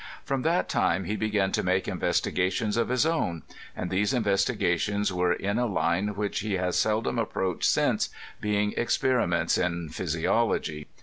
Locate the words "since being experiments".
7.69-9.59